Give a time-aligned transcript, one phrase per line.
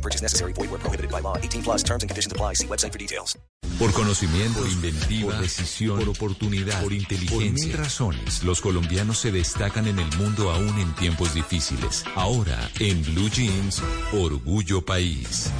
[0.00, 0.54] No purchase necessary.
[0.54, 1.36] Void where prohibited by law.
[1.36, 2.54] 18 plus terms and conditions apply.
[2.54, 3.38] See website for details.
[3.78, 7.50] Por conocimiento, por inventiva, por decisión, por oportunidad, por inteligencia.
[7.50, 12.04] Por mil razones, los colombianos se destacan en el mundo aún en tiempos difíciles.
[12.14, 15.50] Ahora, en Blue Jeans, Orgullo País.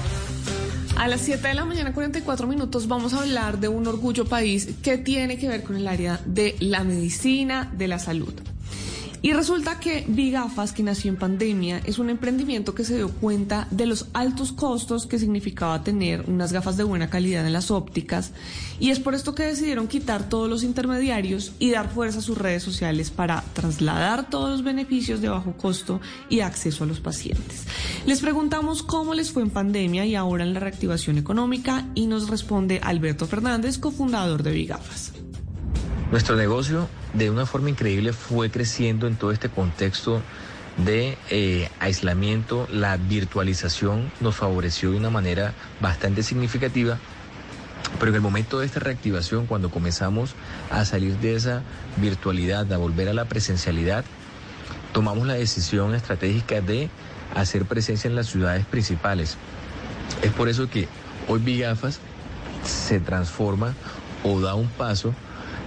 [0.97, 4.69] A las 7 de la mañana, 44 minutos, vamos a hablar de un orgullo país
[4.83, 8.35] que tiene que ver con el área de la medicina, de la salud.
[9.23, 13.69] Y resulta que Bigafas, que nació en pandemia, es un emprendimiento que se dio cuenta
[13.71, 18.33] de los altos costos que significaba tener unas gafas de buena calidad en las ópticas.
[18.79, 22.39] Y es por esto que decidieron quitar todos los intermediarios y dar fuerza a sus
[22.39, 27.67] redes sociales para trasladar todos los beneficios de bajo costo y acceso a los pacientes.
[28.07, 32.31] Les preguntamos cómo les fue en pandemia y ahora en la reactivación económica y nos
[32.31, 35.13] responde Alberto Fernández, cofundador de Bigafas.
[36.11, 40.23] Nuestro negocio de una forma increíble fue creciendo en todo este contexto
[40.77, 42.69] de eh, aislamiento.
[42.71, 46.99] La virtualización nos favoreció de una manera bastante significativa.
[47.99, 50.35] Pero en el momento de esta reactivación, cuando comenzamos
[50.71, 51.63] a salir de esa
[51.97, 54.05] virtualidad, a volver a la presencialidad,
[54.93, 56.89] tomamos la decisión estratégica de
[57.35, 59.37] hacer presencia en las ciudades principales.
[60.23, 60.89] Es por eso que
[61.29, 62.01] hoy Bigafas
[62.65, 63.75] se transforma
[64.23, 65.15] o da un paso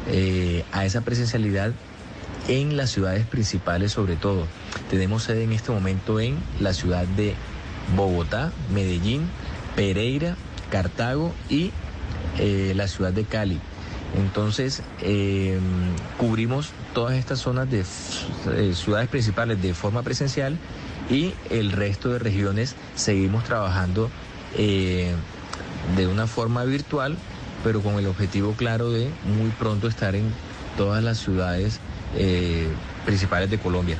[0.07, 1.71] eh, a esa presencialidad
[2.47, 4.47] en las ciudades principales sobre todo.
[4.89, 7.35] Tenemos sede en este momento en la ciudad de
[7.95, 9.29] Bogotá, Medellín,
[9.75, 10.35] Pereira,
[10.69, 11.71] Cartago y
[12.39, 13.59] eh, la ciudad de Cali.
[14.17, 15.57] Entonces, eh,
[16.17, 17.83] cubrimos todas estas zonas de
[18.75, 20.57] ciudades principales de forma presencial
[21.09, 24.11] y el resto de regiones seguimos trabajando
[24.55, 25.15] de
[26.07, 27.17] una forma virtual
[27.63, 30.31] pero con el objetivo claro de muy pronto estar en
[30.77, 31.79] todas las ciudades
[32.15, 32.67] eh,
[33.05, 33.97] principales de Colombia.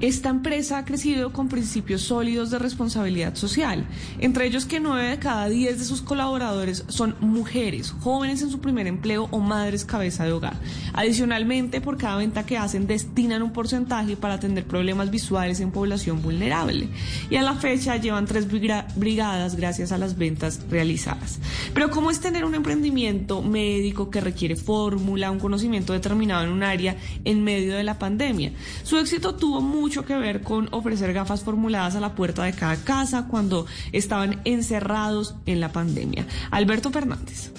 [0.00, 3.84] Esta empresa ha crecido con principios sólidos de responsabilidad social,
[4.20, 8.60] entre ellos que nueve de cada diez de sus colaboradores son mujeres, jóvenes en su
[8.60, 10.54] primer empleo o madres cabeza de hogar.
[10.92, 16.22] Adicionalmente, por cada venta que hacen, destinan un porcentaje para atender problemas visuales en población
[16.22, 16.88] vulnerable.
[17.28, 21.40] Y a la fecha llevan tres brigadas gracias a las ventas realizadas.
[21.74, 26.62] Pero ¿cómo es tener un emprendimiento médico que requiere fórmula, un conocimiento determinado en un
[26.62, 28.52] área en medio de la pandemia?
[28.84, 32.76] Su éxito tuvo mucho que ver con ofrecer gafas formuladas a la puerta de cada
[32.76, 36.26] casa cuando estaban encerrados en la pandemia.
[36.50, 37.52] Alberto Fernández.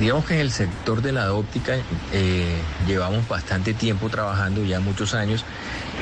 [0.00, 1.76] Digamos que en el sector de la óptica
[2.12, 5.44] eh, llevamos bastante tiempo trabajando, ya muchos años,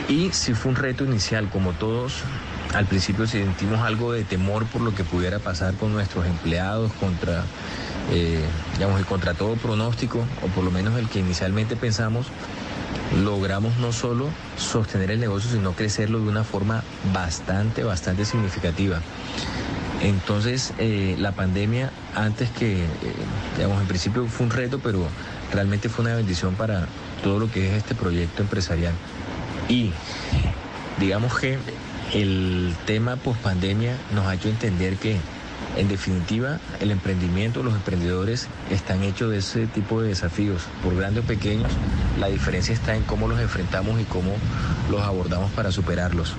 [0.08, 2.22] y sí fue un reto inicial, como todos.
[2.74, 7.44] Al principio sentimos algo de temor por lo que pudiera pasar con nuestros empleados contra,
[8.12, 8.44] eh,
[8.74, 12.26] digamos, contra todo pronóstico, o por lo menos el que inicialmente pensamos
[13.22, 16.82] logramos no solo sostener el negocio, sino crecerlo de una forma
[17.12, 19.00] bastante, bastante significativa.
[20.02, 22.86] Entonces, eh, la pandemia, antes que, eh,
[23.56, 25.06] digamos, en principio fue un reto, pero
[25.52, 26.86] realmente fue una bendición para
[27.22, 28.92] todo lo que es este proyecto empresarial.
[29.68, 29.92] Y
[30.98, 31.58] digamos que
[32.12, 35.16] el tema post pandemia nos ha hecho entender que
[35.76, 41.24] en definitiva, el emprendimiento, los emprendedores están hechos de ese tipo de desafíos, por grandes
[41.24, 41.70] o pequeños.
[42.20, 44.32] La diferencia está en cómo los enfrentamos y cómo
[44.90, 46.34] los abordamos para superarlos.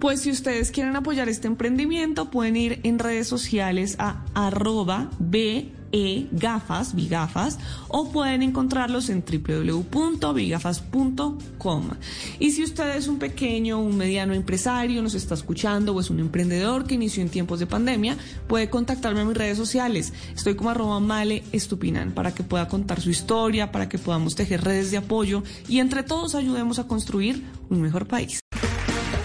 [0.00, 5.72] Pues si ustedes quieren apoyar este emprendimiento, pueden ir en redes sociales a arroba B
[5.96, 7.58] e gafas, bigafas,
[7.88, 11.90] o pueden encontrarlos en www.bigafas.com.
[12.38, 16.20] Y si usted es un pequeño un mediano empresario, nos está escuchando o es un
[16.20, 20.12] emprendedor que inició en tiempos de pandemia, puede contactarme en mis redes sociales.
[20.34, 24.64] Estoy como arroba male estupinan para que pueda contar su historia, para que podamos tejer
[24.64, 28.40] redes de apoyo y entre todos ayudemos a construir un mejor país.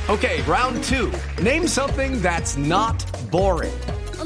[0.08, 1.12] Okay, round two.
[1.44, 3.74] Name something that's not boring.